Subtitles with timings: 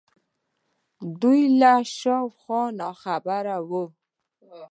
[1.21, 3.85] دوی له شا و خوا ناخبره وو